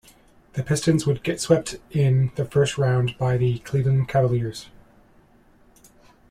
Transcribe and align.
The 0.53 0.63
Pistons 0.63 1.05
would 1.05 1.21
get 1.21 1.39
swept 1.39 1.75
in 1.91 2.31
the 2.33 2.43
first 2.45 2.75
round 2.79 3.15
by 3.19 3.37
the 3.37 3.59
Cleveland 3.59 4.09
Cavaliers. 4.09 4.67